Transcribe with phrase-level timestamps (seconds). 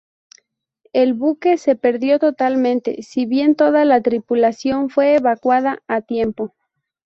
[0.93, 6.55] El buque se perdió totalmente, si bien toda la tripulación fue evacuada a tiempo.